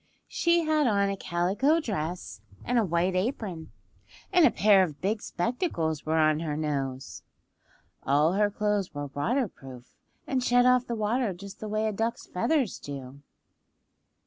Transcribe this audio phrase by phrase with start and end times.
[0.27, 3.71] She had on a calico dress and a white apron,
[4.33, 7.21] and a pair of big spectacles were on her nose.
[8.01, 9.93] (All her clothes were waterproof,
[10.25, 13.21] and shed off the water just the way a duck's feathers do.)